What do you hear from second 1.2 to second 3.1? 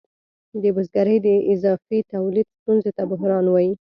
د اضافي تولید ستونزې ته